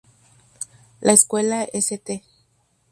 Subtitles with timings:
[0.99, 2.23] La escuela St.